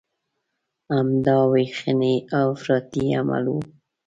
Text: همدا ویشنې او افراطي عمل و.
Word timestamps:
همدا 0.93 1.37
ویشنې 1.53 2.15
او 2.37 2.45
افراطي 2.55 3.05
عمل 3.19 3.45
و. 3.49 3.55